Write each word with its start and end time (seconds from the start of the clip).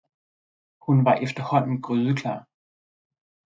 Hun 0.87 1.05
var 1.05 1.15
efterhånden 1.15 1.81
grydeklar. 1.81 2.47